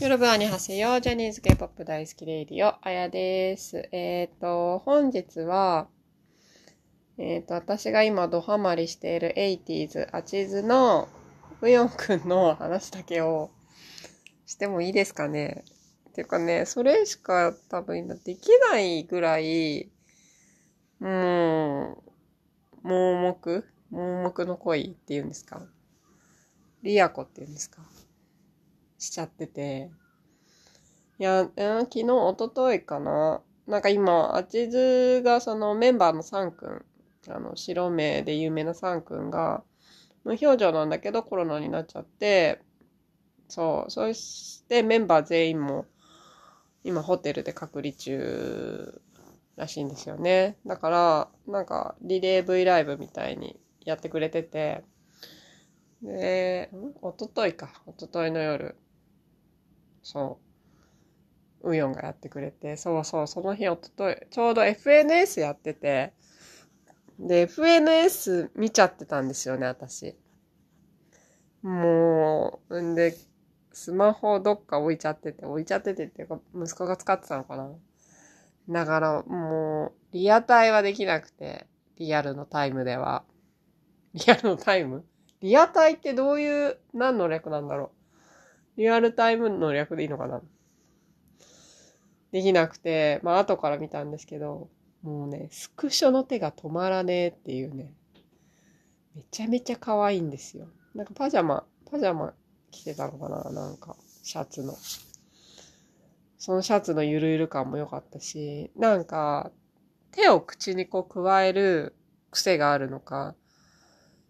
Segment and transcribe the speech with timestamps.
[0.00, 3.88] 여러분 안녕하세요 ジャニーズ K-POP 大好き radio、あやです。
[3.90, 5.88] えっ、ー、と、本日は、
[7.18, 11.08] えっ、ー、と、私が今ドハマりしている 80s、アチズの
[11.62, 13.50] ウヨンくんの話だけを
[14.46, 15.64] してもいいですかね。
[16.10, 19.90] っていうかね、それしか多分今できないぐらい、
[21.00, 21.94] も
[22.84, 23.64] う、盲目？
[23.90, 25.60] 盲目の恋っていうんですか？
[26.84, 27.82] リアコっていうんですか？
[29.08, 29.90] しちゃってて。
[31.18, 33.42] いや、昨日、おとといかな。
[33.66, 36.84] なんか今、あちずがそのメンバーのサン君、
[37.28, 39.64] あの、白目で有名なサン君が、
[40.24, 42.60] 無表情なんだけどコロナになっちゃって、
[43.48, 45.86] そう、そしてメンバー全員も
[46.84, 49.00] 今ホテルで隔離中
[49.56, 50.58] らしいんですよね。
[50.66, 54.84] だから、なんかリレー V ライブみたいにやってくれてて、
[56.02, 56.70] で、
[57.02, 58.76] おとといか、おとといの夜、
[60.10, 60.38] そ
[61.62, 66.14] う、ウヨンがやってくれて、そうそう、その日おととい、ちょうど FNS やってて、
[67.18, 70.16] で、FNS 見ちゃってたんですよね、私。
[71.60, 73.14] もう、んで、
[73.74, 77.70] スマホどっか置いちゃってて、置いちゃっててっていうか、息子が使ってたのかな。
[78.70, 81.66] だから、もう、リアタイはできなくて、
[81.98, 83.24] リアルのタイムでは。
[84.14, 85.04] リアルのタイム？
[85.42, 87.97] リアタイってどういう、何の略なんだろう？
[88.78, 90.40] リアルタイムの略でいいのかな？
[92.30, 94.70] できなくて、まあ後から見たんですけど、
[95.02, 97.92] もうね、スクショの手が止まらねえっていうね。
[99.16, 100.68] めちゃめちゃ可愛いんですよ。
[100.94, 102.34] なんかパジャマ、パジャマ
[102.70, 103.50] 着てたのかな？
[103.50, 104.76] なんか、シャツの。
[106.38, 109.50] そのシャツのゆるゆる感も良かったし、なんか、
[110.12, 111.96] 手を口にこう加える
[112.30, 113.34] 癖があるのか、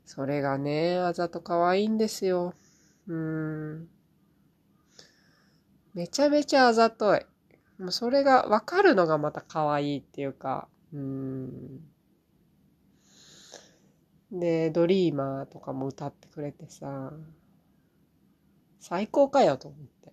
[0.06, 2.54] それがね、あざと可愛いんですよ。
[3.08, 3.88] うん。
[5.94, 7.20] めちゃめちゃあざとい。
[7.78, 11.80] もうそれがわかるのがまた可愛いっていうか、うん。
[14.30, 17.12] で、ドリーマーとかも歌ってくれてさ、
[18.80, 20.12] 最高かよと思って。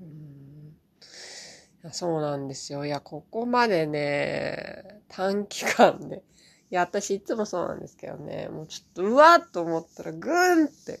[0.00, 1.92] うん。
[1.92, 2.86] そうなんですよ。
[2.86, 6.24] いや、ここまでね、短期間で
[6.70, 10.98] いや、私いつもそうなんですけどね、もうちょっと、うわっと思ったら、ぐーんって、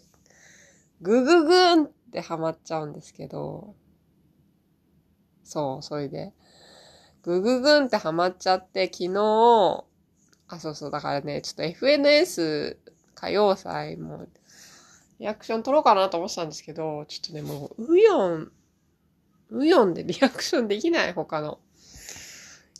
[1.00, 3.74] ぐぐぐーんってってハマっちゃうんですけど、
[5.42, 6.32] そう、それで、
[7.22, 9.84] ぐぐぐんってハマっちゃって、昨日、
[10.46, 12.76] あ、そうそう、だからね、ちょっと FNS
[13.16, 14.26] 歌謡祭も、
[15.18, 18.52] リアクション取ろうかなと思ってたんですけど、ちょっとね、もう、ウヨン、
[19.50, 21.58] ウヨンでリアクションできない、他の。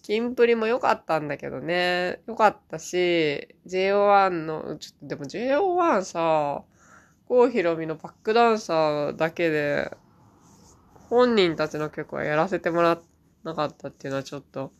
[0.02, 2.20] キンプリも良かったんだけどね。
[2.26, 6.62] 良かったし、JO1 の、ちょっとでも JO1 さ、
[7.34, 9.90] 郷ひろみのバックダンサーだけで、
[11.10, 13.00] 本人たちの曲はやらせてもら
[13.42, 14.72] なかったっていうのはちょっと、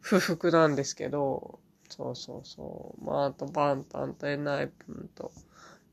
[0.00, 3.04] 不服なんですけど、そうそうそう。
[3.04, 5.30] まあ、あとバンタンとエナイプンと、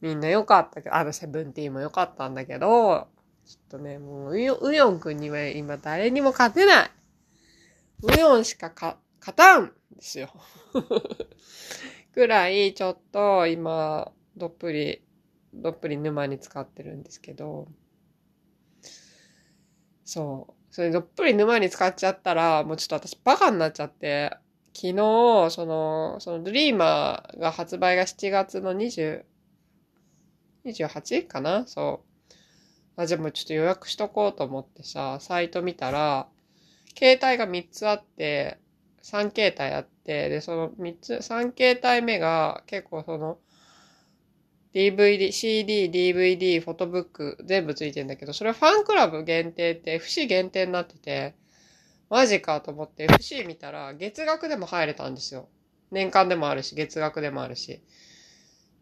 [0.01, 3.07] みんな良かったけど、あのセブンティーンも良かったんだけど、
[3.45, 6.91] ちょっとね、もうウヨウヨンくんには今誰にも勝てない。
[8.01, 10.29] ウヨンしかか、勝たんですよ。
[12.15, 15.03] くらい、ちょっと今、どっぷり、
[15.53, 17.67] どっぷり沼に使ってるんですけど、
[20.05, 20.53] そう。
[20.73, 24.37] それどっぷり沼に使っちゃったら、もうちょっと私バカになっちゃって、
[24.73, 24.95] 昨日、
[25.51, 29.25] その、そのドリーマーが発売が7月の20、
[30.65, 31.65] 28かな？
[31.67, 32.03] そ
[32.97, 33.01] う。
[33.01, 36.27] あ、じゃあもうちょっと予約しとこうと思ってさ、サイト見たら、
[36.97, 38.59] 携帯が3つあって、
[39.03, 43.39] 3形態あって、で、その3つ、3形態目が結構その、
[44.73, 51.35] DVD、CD、DVD、フォトブック全部ついてんだけど、それはファンクラブ限定って FC 限定になってて、
[52.09, 55.49] マジかと思って FC 見たら月額でも入れたんですよ。
[55.91, 57.81] 年間でもあるし、月額でもあるし。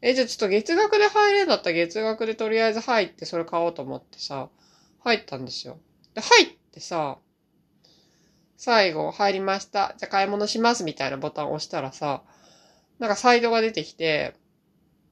[0.02, 4.50] え、じゃあちょっと月額で入れんだったら月額でとりあえず入ってそれ買おうと思ってさ、
[5.00, 5.80] 入ったんですよ。
[6.14, 7.18] で、入ってさ、
[8.58, 9.96] 最後入りました。
[9.98, 12.24] じゃあ買い物しますみたいなボタンを押したらさ、
[13.00, 14.36] なんかサイトが出てきて、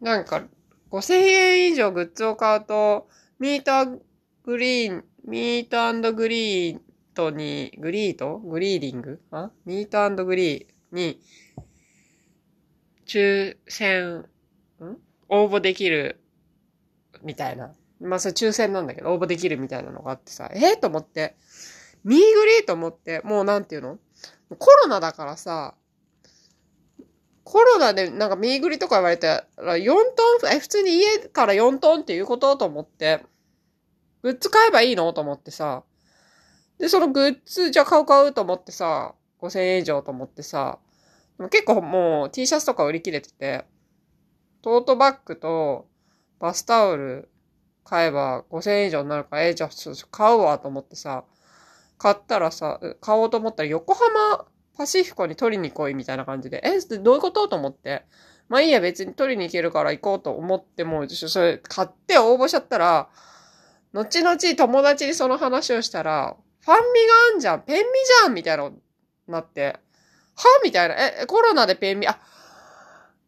[0.01, 0.43] なんか
[0.91, 3.07] 5000円以上グッズを買うと、
[3.39, 4.01] meet
[4.43, 9.19] gree、meet greet に、 greet？greeting？
[9.31, 9.51] あ？
[9.65, 11.19] meet gree に、
[13.05, 14.25] 抽選、ん？
[15.27, 16.21] 応募できる、
[17.23, 17.73] みたいな。
[17.99, 21.35] まあ、それ抽選なんだけど、応募できるみたいなのがあってさ、えー、と思って、
[22.03, 23.97] ミーグリーと思って、もうなんていうの？
[24.59, 25.73] コロナだからさ、
[27.49, 33.23] コロナでなんかミーグリとか言われたらヨントン、え、普通に家からヨントンっていうことと思って、
[34.21, 35.85] グッズ買えばいいのと思ってさ。
[36.77, 40.79] で、そのグッズ、じゃあ買う買うと思ってさ、5000円以上と思ってさ、
[41.49, 43.63] 結構もう T シャツとか売り切れてて、
[44.61, 45.87] トートバッグと
[46.39, 47.29] バスタオル
[47.85, 49.69] 買えば5000円以上になるから、えじゃあ
[50.11, 51.23] 買うわと思ってさ、
[51.97, 54.45] 買ったらさ、買おうと思ったら横浜
[54.77, 57.47] パシフィコに取りに来いみたいな感じで、え、どういうこと？
[57.47, 58.03] と思って。
[58.47, 63.09] まあいいや別に取りに行けるから行こうと思っても、それ買って応募しちゃったら、
[63.93, 68.73] 後々友達にその話をしたら、ファンミがあんじゃん、ペンミじゃんみたいなの
[69.27, 69.79] なって、
[70.35, 72.19] はみたいな、え、コロナでペンミ、あ、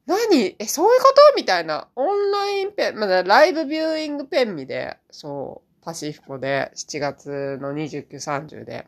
[0.05, 0.55] 何？
[0.59, 1.35] え、そういうこと？
[1.35, 1.87] みたいな。
[1.95, 8.87] オンラインペン、まだライブビューイングペンミで、そう、パシフィコで、7月の29、30で。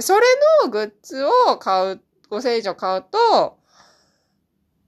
[0.00, 0.20] で、それ
[0.64, 2.00] のグッズを買う、
[2.30, 3.58] 5000以上買うと、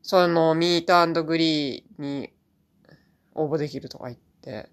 [0.00, 2.30] そのミートグリーに
[3.34, 4.70] 応募できるとか言って、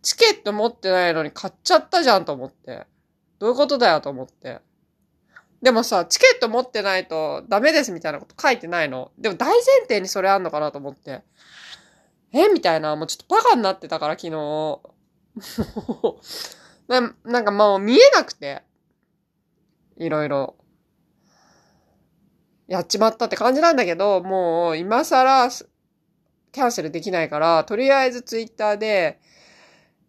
[0.00, 2.86] チケット持ってないのに買っちゃったじゃんと思って。
[3.40, 4.60] どういうことだよと思って。
[5.60, 9.12] でもさ、チケット持ってないとダメですみたいなこと書いてないの。
[9.18, 11.20] でも大前提にそれあんのかなと思って。
[12.32, 12.96] えみたいな。
[12.96, 14.80] もうちょっとバカになってたから昨日。
[16.88, 18.62] ななんかもう見えなくて。
[19.96, 20.56] いろいろ。
[22.68, 25.50] やっちまったって感じなんだけど、もう今更
[26.52, 29.20] キャンセルできないから、とりあえずツイッターで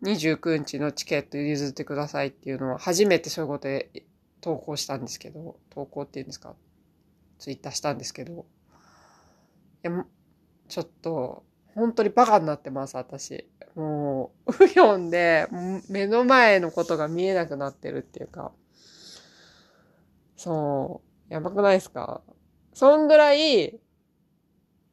[0.03, 4.06] 29日のチケット譲ってくださいっていうのは初めてそういうことで
[4.41, 6.56] 投稿したんですけど、投稿っていうんですか、
[7.39, 8.45] ツイッターしたんですけど、
[9.83, 10.06] いや、
[10.68, 11.44] ちょっと、
[11.75, 13.50] 本当にバカになってます、私。
[13.75, 15.47] もう、ウヨンで
[15.89, 18.51] 目の前のことが見えなくなってるっていうか、
[20.35, 22.21] そう、やばくないですか？
[22.74, 23.80] そんぐらい、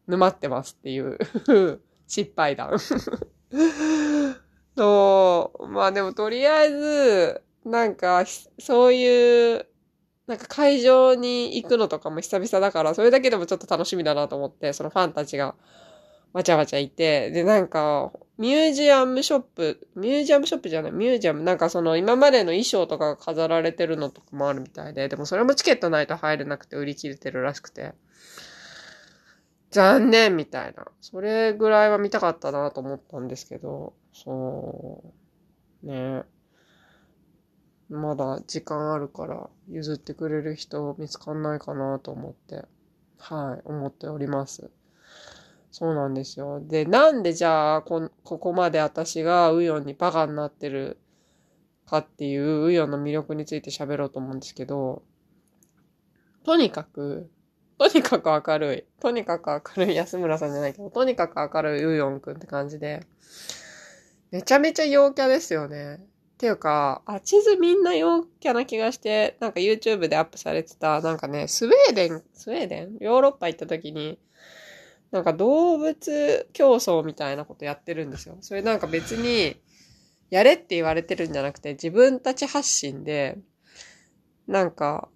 [0.06, 1.19] 沼ってますっていう。
[2.06, 2.76] 失敗談。
[4.76, 8.25] と、まあでもとりあえず、なんか、
[8.58, 9.66] そういう、
[10.26, 15.54] なんか会場に行くのとかも久々だから、それだけでもちょっと楽しみだなと思って、そのファンたちが。
[16.32, 27.94] わちゃわちゃいて、で、なんか、ミュージアムショップ、ミュージアムショップじゃない、ミュージアム、なんかその今までの衣装とかが飾られてるのとかもあるみたいで、でもそれもチケットないと入れなくて売り切れてるらしくて。
[29.70, 30.86] 残念みたいな。
[31.00, 35.14] それぐらいは見たかったなと思ったんですけど、そ
[35.82, 35.86] う。
[35.86, 36.24] ね
[37.88, 42.64] まだ時間あるから譲ってくれる人見つかんないかなと思って、
[43.18, 44.70] はい、思っております。
[45.70, 46.61] そうなんですよ。
[46.61, 50.99] で、なんでじゃあこ、ここまで私がウヨンにバカになってる
[51.87, 55.02] かっていうウヨンの魅力について喋ろうと思うんですけど、
[56.44, 57.31] とにかく、
[57.78, 58.84] とにかく明るい。
[59.00, 63.05] とにかく明るい安村さんじゃないけど、とにかく明るいウヨンくんって感じで、
[64.31, 65.96] めちゃめちゃ陽キャですよね。
[65.96, 66.00] っ
[66.40, 72.96] ていうか、あ、地図みんな陽キャな気がして、なんか YouTube でアップされてた、なんかね、スウェーデン、スウェーデン？
[73.00, 74.19] ヨーロッパ行った時に、
[75.10, 78.36] なんか動物競争みたいなことやってるんですよ。
[78.40, 79.60] それなんか別に、
[80.30, 83.38] やれって言われてるんじゃなくて、自分たち発信で、
[84.46, 85.08] なんか、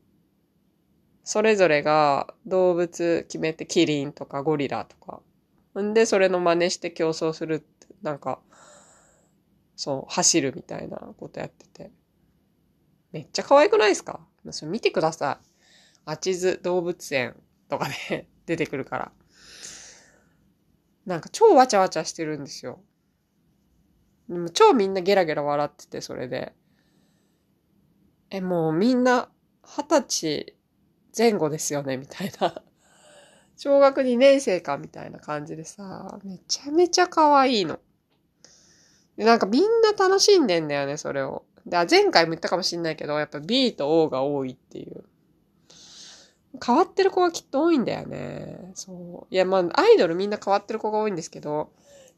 [1.22, 5.22] それぞれが動物決めて、キリンとかゴリラとか。
[5.80, 8.40] んで、それの真似して競争するって、なんか、
[9.76, 11.90] そう、走るみたいなことやってて。
[13.12, 14.26] めっちゃ可愛くないですか？
[14.50, 15.46] それ見てください。
[16.04, 17.36] あちず動物園
[17.68, 19.12] とかで出てくるから。
[21.06, 22.80] なんか超わちゃわちゃしてるんですよ。
[24.28, 26.52] でも超みんなゲラゲラ笑ってて、それで。
[28.30, 29.28] え、もうみんな
[29.62, 30.56] 二十歳
[31.16, 32.62] 前後ですよね、みたいな。
[33.56, 37.78] 小学2年生か、みたいな感じでさ、めちゃめちゃ可愛いの。
[39.16, 41.44] で、なんかみんな楽しんでんだよね、それを。
[41.66, 45.04] で、前回も言ったかもしんないけど、やっぱ B と O が多いっていう。
[46.64, 48.70] 変わってる子がきっと多いんだよね。
[48.74, 49.34] そう。
[49.34, 51.72] いや、まあ、アイドルみんな変わってる子が多いんですけど、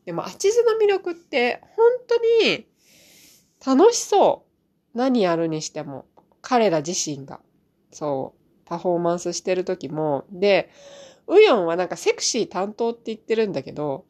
[0.05, 2.17] でも、あちずの魅力って、本当
[2.47, 2.67] に
[3.65, 4.45] 楽しそ
[4.95, 4.99] う。
[4.99, 6.07] 何やるにしても。
[6.43, 7.41] 彼ら自身が。
[7.91, 8.41] そう。
[8.67, 10.25] パフォーマンスしてる時も。
[10.31, 10.71] で、
[11.27, 14.05] ウヨンはなんかセクシー担当って言ってるんだけど、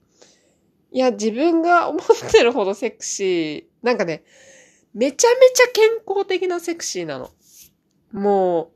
[0.90, 3.86] いや、自分が思ってるほどセクシー。
[3.86, 4.24] なんかね、
[4.94, 7.30] めちゃめちゃ健康的なセクシーなの。
[8.12, 8.75] もう、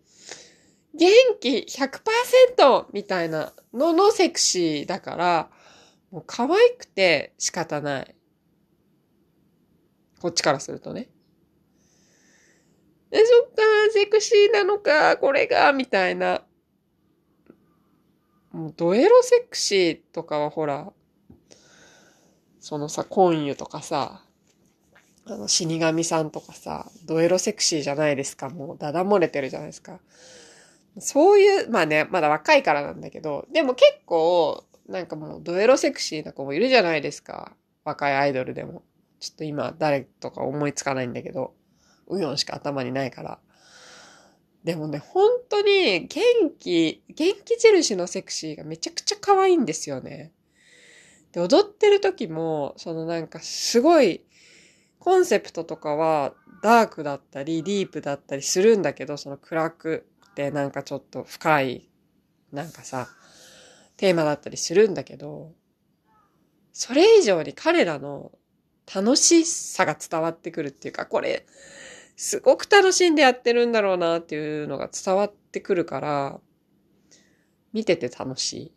[0.95, 5.51] 元気100%みたいなののセクシーだから、
[6.11, 8.15] もう可愛くて仕方ない。
[10.21, 11.09] こっちからするとね。
[13.13, 16.43] え、そっか、セクシーなのか、これが、みたいな。
[18.53, 20.93] もう、ドエロセクシーとかはほら、
[22.61, 24.23] そのさ、コンユとかさ、
[25.27, 28.49] あの、死神さんとかさ、ドエロセクシーじゃないですか。
[28.49, 29.99] もう、ダダ漏れてるじゃないですか。
[31.01, 37.57] そういう、まあね、まだ若いからなんだけど、でも結構、なんかもう、ドエロセクシーな子もいるじゃないですか。
[37.85, 38.83] 若いアイドルでも。
[39.21, 41.55] ちょっと今、誰とか思いつかないんだけど、
[42.09, 43.39] ウヨンしか頭にないから。
[44.65, 46.23] でもね、本当に元
[46.59, 50.33] 気、元気印のセクシーがめちゃくちゃ可愛いんですよね。
[51.33, 54.25] で、踊ってる時も、そのなんかすごい、
[54.99, 60.07] コンセプトとかはダークだったり、ディープだったりするんだけど、その暗く
[60.41, 61.91] てなんかちょっと深い、
[62.53, 63.09] なんかさ、
[63.97, 65.53] テーマだったりするんだけど、
[66.73, 68.33] それ以上に彼らの
[68.93, 71.45] 楽しさが伝わってくるっていうか、これ、
[72.17, 76.41] すごく楽しんでやってるんだろうなっていうのが伝わってくるから、
[77.73, 78.73] 見てて楽しい。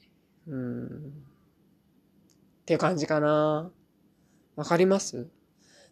[0.48, 0.86] うん。
[0.86, 0.90] っ
[2.66, 3.72] ていう感じかな。
[4.56, 5.28] わかります？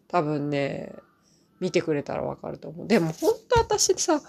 [0.08, 0.92] 多分ね、
[1.60, 2.86] 見てくれたらわかると思う。
[2.86, 4.20] でも本当私さ、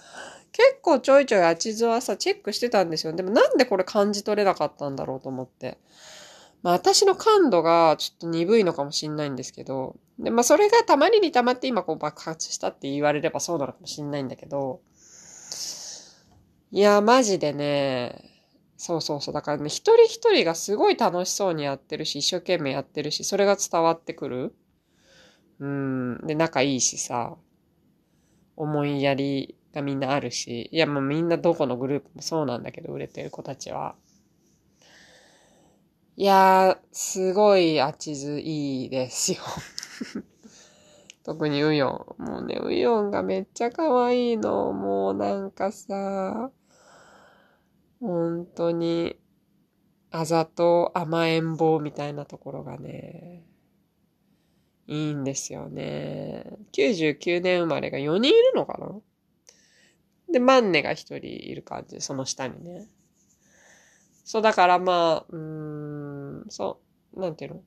[0.53, 3.13] 結構ちょいちょいあちずはさ、チェックしてたんですよ。
[3.13, 5.79] でもなんでこれ感じ取れなかったんだろうと思って。
[6.61, 14.81] まあ私の感度がちょっと鈍いのかもしんないんですけど、で、まあそれがたまりにたまって今こう爆発したって言われればそうなのかもしんないんだけど、
[16.71, 18.31] いや、マジでね、
[18.77, 19.33] そうそうそう。
[19.33, 24.55] だからね、一人一人がすごい楽しそうにやってるし、一生懸命やってるし、それが伝わってくる。
[25.59, 26.17] うん。
[26.27, 27.37] で、仲いいしさ、
[28.55, 33.95] 思いやりがみんなあるし、いや、もうみんなどこのグループもそうなんだけど、売れてる子たちは。
[36.15, 39.39] いやー、すごいあちずいいですよ。
[41.23, 42.23] 特にウヨン。
[42.23, 44.73] もうね、ウヨンがめっちゃ可愛いの。
[44.73, 46.51] もうなんかさ、
[47.99, 49.17] 本当に、
[50.11, 53.43] あざと甘えん坊みたいなところがね、
[54.87, 56.45] いいんですよね。
[56.71, 59.01] 99年生まれが4人いるのかな？
[60.33, 62.87] で、マンネが1人いる感じ、その下にね。
[64.25, 66.79] そう、だからまあ、うん、そ
[67.15, 67.61] う、なんていうの？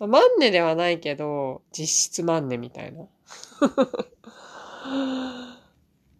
[0.00, 3.06] まあ、マンネではないけど、実質マンネみたいな。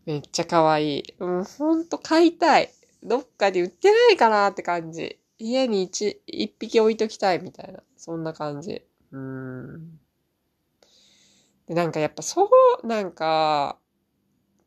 [0.06, 1.14] めっちゃ可愛い。
[1.18, 2.70] うん、ほんと買いたい。
[3.02, 5.18] どっかで売ってないかなって感じ。
[5.38, 7.82] 家に一、一匹置いときたいみたいな。
[7.96, 8.84] そんな感じ。
[9.10, 9.98] うん。
[11.66, 12.48] で、なんかやっぱそ
[12.82, 13.78] う、なんか、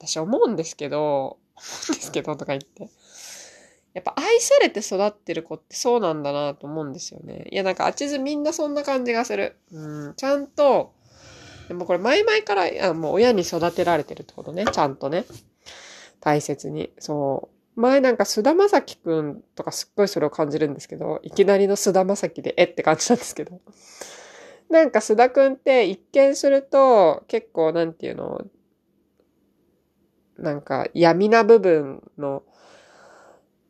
[0.05, 2.89] 私思うんですけど、思うんですけどとか言って。
[3.93, 7.45] やっぱ愛されて育ってる子ってそうなんだなと思うんですよね。
[7.51, 9.55] いや、なんかあちずみんなそんな感じがする。
[9.71, 10.93] うん、ちゃんと、
[11.67, 14.65] でもこれ前々から、あもう親に育てられてるってことね。
[14.65, 15.25] ちゃんとね。
[16.21, 16.91] 大切に。
[16.99, 17.79] そう。
[17.79, 23.61] 前なんか菅田将暉くんとかすっごいそれを感じるんですけど、いきなりの菅田将暉でえって感じなんですけど。
[24.69, 28.41] なんか須田くんって一見すると結構なんていうの、
[30.37, 32.43] なんか闇な部分の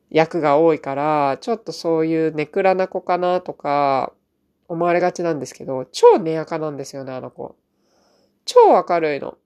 [0.10, 4.14] 役が多いから、ちょっとそういうネクラな子かなとか
[4.68, 7.56] 思われがちなんですけど、超ネアカなんですよね、あの子。
[8.46, 9.38] 超明るいの。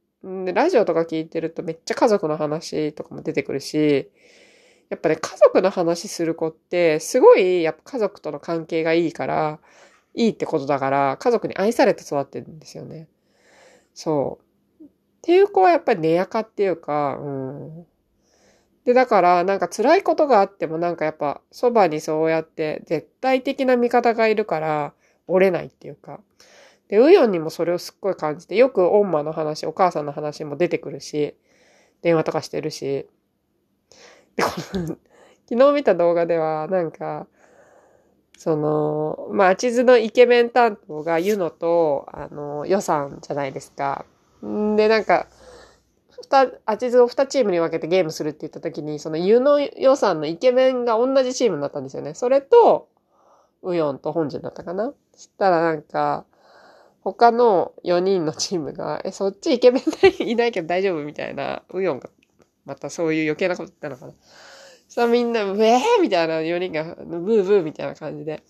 [0.45, 4.09] で、ラジオとか聞いてるとめっちゃ家族の話とかも出てくるし、
[4.89, 9.59] やっぱね、家族の話する子って、すごい、やっぱ家族との関係がいいから、
[10.13, 13.07] いいってことだから、家族に愛されて育ってるんですよね。
[13.93, 14.46] そう。
[15.27, 17.85] っていう子はやっぱり寝垢っていうか、うん。
[18.85, 24.93] で、だから、なんか辛いことがあってもなんかやっぱ、そばにそうやって絶対的な味方がいるから、
[25.27, 26.21] 折れないっていうか。
[26.87, 31.35] で、ウヨンにもそれをすっごい感じて、よくオンマの話、お母さんの話も出てくるし、
[32.01, 33.05] 電話とかしてるし。
[34.37, 34.87] で、この、
[35.49, 37.27] 昨日見た動画では、なんか、
[38.37, 44.05] その、まあ、地図のイケメン担当がユノと、あの、予算じゃないですか。
[44.45, 45.27] んで、なんか、
[46.29, 52.13] 二、アチズを二チームに分けてゲームするって言った時に、そのユノ予算のイケメンが同じチームになったんですよね。
[52.13, 52.89] それと、
[53.63, 56.25] ウヨンと本陣だったかなそしたらなんか、
[57.01, 62.09] 他の4人のチームが、え、そっちイケメンいないけど大丈夫みたいな、ウヨンが、
[62.65, 64.13] またそういう余計なこと言ったのかな。
[64.89, 68.43] さあみんな、ウェーみたいな4人が、ブーブーみたいな感じで。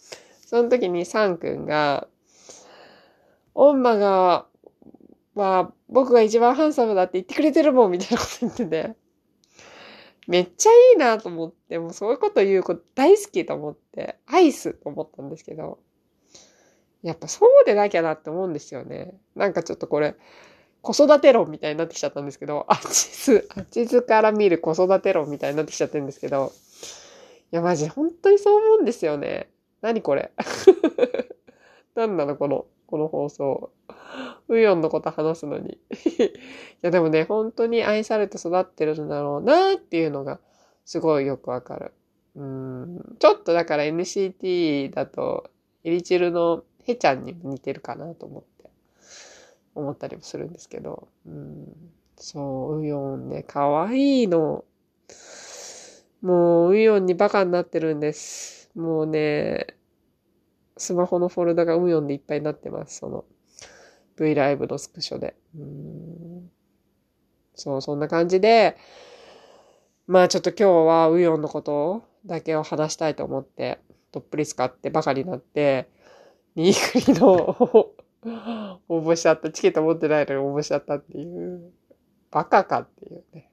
[0.46, 2.08] その時にサン君が、
[3.54, 4.46] オンマが
[5.38, 8.96] まあ、僕が一番ハンサムだって言ってくれてるもん、みたいなこと言ってて。
[10.28, 15.78] めっちゃいいなと思って、もうそういうこと言う子大好きと思って、アイスと思ったんですけど、
[17.04, 19.14] やっぱそうでなきゃなって思うんですよね。
[19.36, 20.16] なんかちょっとこれ、
[20.82, 26.52] 子育て論みたいになってきちゃったんですけど、あちず、あちずから見る子育て論みたいになってきちゃってるんですけど、
[27.54, 29.52] いや、マジ、本当にそう思うんですよね。
[29.82, 30.32] 何これ。
[31.94, 33.72] 何なのこのこの放送。
[34.50, 35.78] ウヨンのこと話すのに。
[36.18, 36.32] い
[36.82, 40.40] やでもね、本当に愛されて育ってるんだろうなっていうのが
[40.86, 41.94] すごいよくわかる。
[42.36, 43.16] うん。
[43.20, 45.50] ちょっとだから NCT だと、
[45.84, 48.70] エリチルのヘちゃんにも似てるかなと思って、
[49.76, 51.08] 思ったりもするんですけど。
[51.26, 51.92] うん。
[52.16, 54.64] そう、ウヨンね、かわいいの。
[56.22, 58.72] もう、ウヨンにバカになってるんです。
[58.76, 59.68] もうね、
[60.78, 62.98] スマホのフォルダがウヨンでいっぱいになってます。
[63.00, 63.26] その、
[64.18, 65.36] V ライブのスクショで。
[65.56, 66.52] うん
[67.58, 68.78] そう、そんな感じで、
[70.06, 73.80] まあちょっと今日はウヨンのことだけを話したいと思って、
[74.12, 75.90] どっぷり使ってばかりになって、
[76.56, 77.36] ニークリの
[78.88, 79.52] 応募しちゃった。
[79.52, 81.72] チケット持ってないのに応募しちゃったっていう。
[82.32, 83.50] バカかっていうね。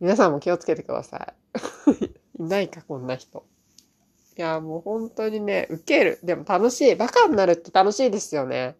[0.00, 1.34] 皆さんも気をつけてくださ
[1.88, 2.04] い。
[2.38, 3.46] いないか、こんな人。
[4.36, 6.18] いや、もう本当にね、ウケる。
[6.22, 6.94] でも楽しい。
[6.94, 8.76] バカになるって楽しいですよね。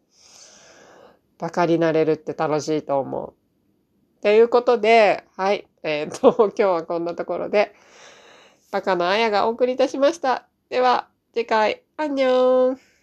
[1.38, 3.34] バカになれるって楽しいと思う。
[4.22, 5.66] ということで、はい。
[5.82, 7.74] えっ、ー、と、 今日はこんなところで、
[8.70, 10.46] バカのあやがお送りいたしました。
[10.70, 12.93] では、次回、アンニョン